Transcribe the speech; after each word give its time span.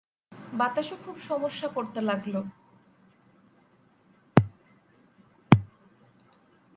বাতাসও 0.53 0.95
খুব 1.05 1.15
সমস্যা 1.29 1.67
করতে 1.67 1.99
লাগল। 2.01 2.35